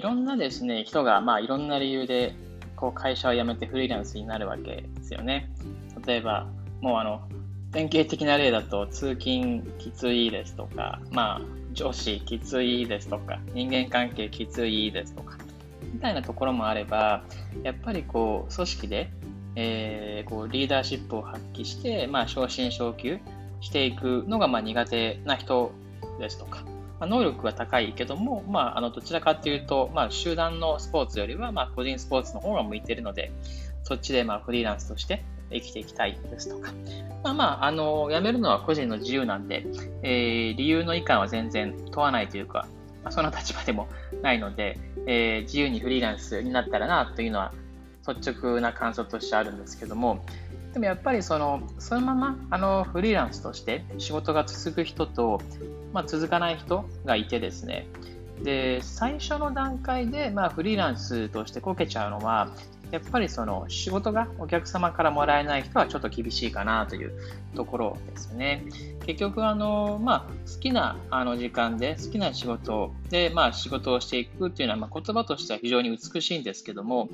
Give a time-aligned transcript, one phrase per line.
[0.00, 2.34] いろんなですね、人が、まあ、いろんな理由で、
[2.74, 5.52] こう、会社を辞めてフリーランスになるわけですよね。
[6.06, 6.46] 例えば、
[6.80, 7.20] もうあの、
[7.70, 11.40] 典型的な例だと、通勤きついですとか、まあ、
[11.74, 15.36] 上司きついですとか、人間関係きついですとか、
[15.92, 17.22] みたいなところもあれば、
[17.62, 19.10] やっぱりこう、組織で、
[19.54, 23.18] えー、こうリーダーシップを発揮して、まあ、昇進昇級
[23.60, 25.72] していくのがまあ苦手な人
[26.18, 26.64] ですとか、
[27.00, 33.32] ま、能力が高いけども、まあ、あのどちらかというと、まあ、集団のスポーツよりは、ま、個人スポーツの方が向いているので、
[33.82, 36.72] そっちでまフリーランスとして生きていきたいですとか、
[37.24, 39.66] まあまあ、あの辞めるのは個人の自由なんで、
[40.02, 42.68] えー、理由の以下は全然問わないというか、
[43.02, 43.88] まあ、その立場でも
[44.22, 47.52] ないので、えー、自由にフリーランスになったらなというのは
[48.06, 50.24] 率直な感想としてあるんですけども、
[50.72, 55.40] でもやっぱりそのそのままあのフリーランスとして仕事が続く人と、
[55.92, 57.88] まあ、続かない人がいてですね、
[58.42, 62.52] で最初の段階で、まあ、フリーランスとしてこけちゃうのは、
[62.90, 67.12] やっぱりその仕事がお客様からもらえない人はちょっと厳しいかなという
[67.54, 68.64] ところですね。
[69.06, 77.08] 結局あの、まあ、好きなあの時間で好きな仕事で、まあ、仕事をしていくっていうのは、まあ、言葉としては非常に美しいんですけども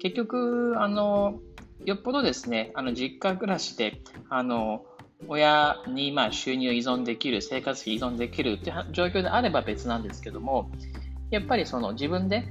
[0.00, 1.40] 結局あの
[1.84, 4.84] よっぽどですねあの実家暮らしであの
[5.26, 10.70] 親にまあ収入依存できる生活費依存できるっていう状況であれば別なんですけども
[11.30, 12.48] やっぱりその自分で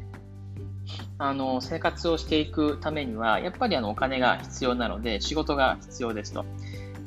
[1.18, 6.46] あの生活をしていくためには、やっぱりあのお金が必要なので、仕事が必要ですと。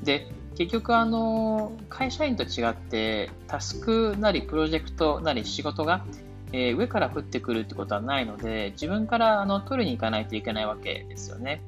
[0.02, 0.26] で、
[0.56, 6.04] 結局あの、会社員と違って、タスクなりプロジェクトなり仕事が、
[6.52, 11.62] えー、上から降ってくるってことはないので、自分からあの取りに行かないといけないわけですよね。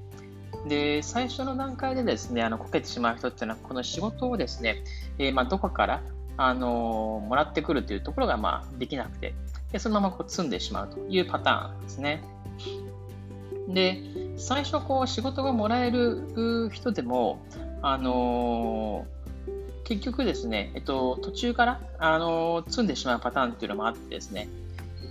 [0.68, 4.84] で、最初の段階でですね、あのこけてしまう人っていうのは、この仕事をですね、
[5.18, 6.02] えー、まあ、どこから
[6.36, 9.34] あのもらってくるというところが、まあ、できなくて、
[9.72, 12.22] でそのままこう積んでしまうというパターンですね。
[13.68, 14.02] で、
[14.36, 17.40] 最初こう仕事がもらえる人でも、
[17.80, 24.48] あのー、結局ですね、えっと、途中から、あのー、積んでしまうパターンっていうのもあってですね、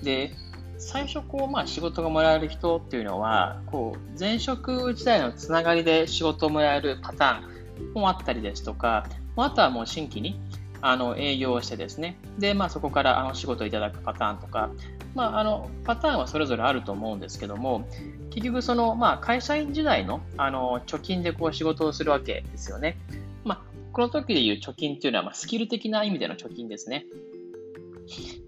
[0.04, 0.34] で、
[0.82, 9.06] 最初こう、まあ、仕事がもらえる人っていうのは、こう、前職時代のつながりで仕事をもらえるパターンもあったりですとか、
[9.36, 10.42] あとはもう新規に、
[10.82, 14.72] あの営業をしてですね、で、まあ、そこからあの仕事をいただくパターンとか、
[15.14, 17.88] まあ、あのパターンはそれぞれあると思うんですけども、
[18.32, 22.98] 結局その、まあ、会社員時代のあの貯金でこう仕事をするわけですよね。
[23.44, 23.64] ま、
[23.94, 27.06] この時でいう貯金っていうのは、ま、スキル的な意味での貯金ですね。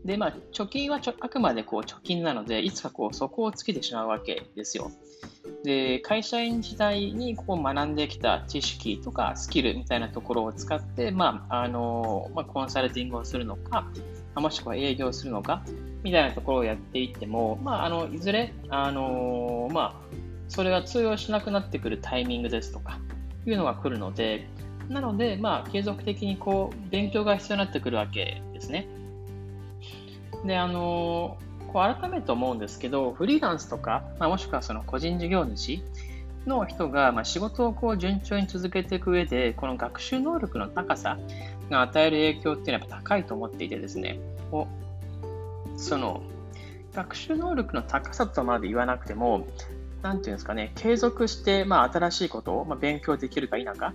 [0.05, 4.91] で、まあ、貯金はあくまでこう貯金なので、いつかこう底をつけてしまうわけですよ。
[5.63, 13.87] で、会社員時代にこう学んできた知識とかスキルみたいなところを使って、まあ、あの、まあ、コンサルティングをするのか、
[14.35, 15.63] もしくは営業するのか、
[16.03, 19.93] みたいなところをやっていっても、まあ、あの、いずれ、あの、まあ、
[20.49, 22.99] それが通用しなくなってくるタイミングですとか、
[23.45, 24.47] いうのが来るので、
[24.89, 28.87] なので、まあ、継続的にこう、勉強が必要になってくるわけですね。
[30.45, 31.37] で、あの
[31.71, 35.81] こう改めて思うんですけど、フリーランスとか、まあ、もしくはその個人事業主
[36.45, 41.17] の人が、まあ、仕事をこう順調に続けていく上で、この学習能力の高さ
[41.69, 44.19] が与える影響っていうのはやっぱ高いと思っていてですね、
[44.51, 44.67] こ
[45.75, 46.21] うその
[46.93, 49.47] 学習能力の高さとまで言わなくても、
[50.01, 53.93] なんていうんですかね、継続して、まあ、新しいことを、まあ、勉強できるか否か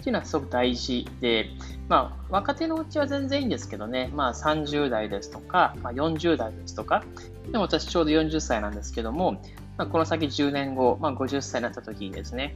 [0.00, 1.50] っていうのはすごく大事で、
[1.88, 7.04] まあ、若手のうちは全然いいんですけどね、まあ、30代ですとか、まあ、40代ですとか、
[7.50, 9.32] でも私ちょうど40歳なんですけども、
[9.76, 12.54] まあ、この先10年後、まあ、50歳になった時にですね、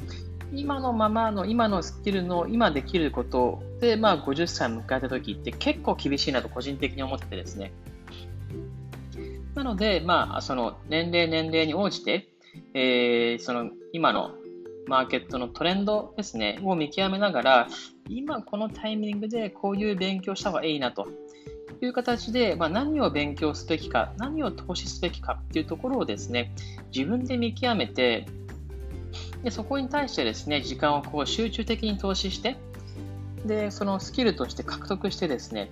[0.55, 7.73] 今のままの今のスキルの今できることで、まあ、50歳を迎えた時って結構厳しいなと個人的に思っててですね。
[9.55, 12.29] なので、まあ、その年齢年齢に応じて、
[12.73, 14.33] えー、その今の
[14.87, 17.69] マーケットのトレンドですね、を見極めながら、
[18.09, 21.09] 今このタイミングでこういう勉強した方がいいなと。
[21.81, 26.55] いう形で、まあ、何を勉強すべきか、何を投資すべきかっていうところをですね、
[26.95, 28.27] 自分で見極めて、
[29.43, 32.57] でそこに対してですね、時間をこう集中的に投資して、
[33.45, 35.71] で、そのスキルとして獲得してですね、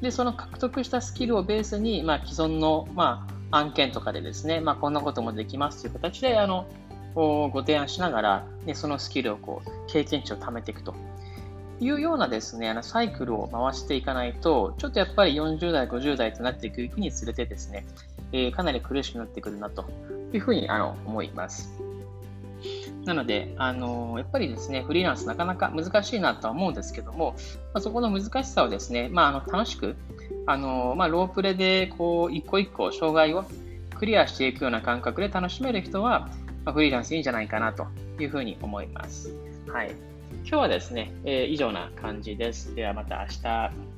[0.00, 6.66] で、その獲得したスキルをベースに、まあ、既存の、まあ、案件とかでですね、まあ、こんなこともできますという形で、あの、
[7.18, 10.94] ご提案しながら、ね、そのスキルをこう経験値を貯めていくと
[11.80, 17.86] いうようなですね、あのサイクルを回していかないと、ちょっとやっぱり40代、50代となっていくにつれてですね、
[18.32, 19.84] えー、かなり苦しくなってくるなと
[20.32, 21.72] いうふうにあの思います。
[23.04, 27.34] なので、あのー、やっぱりですね、フリーランスなかなか難しいなとは思うんですけども、
[27.72, 29.96] まあ、そこの難しさをですね、まあ、あの楽しく
[30.46, 33.44] あの、まあ、ロープレで、こう、一個一個障害を
[33.94, 36.28] クリアしていくような感覚で楽しめる人は、
[36.68, 37.86] まあ、フリーランスいいんじゃないかなと
[38.20, 39.34] いうふうに思います。
[39.72, 39.92] はい。
[40.44, 42.74] 今日はですね、えー、以上な感じです。
[42.74, 43.97] ではまた明日。